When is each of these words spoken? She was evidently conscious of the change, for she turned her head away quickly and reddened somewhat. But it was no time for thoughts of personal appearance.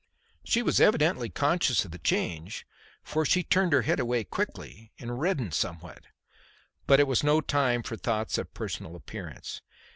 She 0.43 0.63
was 0.63 0.81
evidently 0.81 1.29
conscious 1.29 1.85
of 1.85 1.91
the 1.91 1.99
change, 1.99 2.65
for 3.03 3.23
she 3.23 3.43
turned 3.43 3.71
her 3.71 3.83
head 3.83 3.99
away 3.99 4.23
quickly 4.23 4.91
and 4.97 5.21
reddened 5.21 5.53
somewhat. 5.53 6.05
But 6.87 6.99
it 6.99 7.05
was 7.05 7.23
no 7.23 7.39
time 7.39 7.83
for 7.83 7.95
thoughts 7.97 8.39
of 8.39 8.51
personal 8.55 8.95
appearance. 8.95 9.61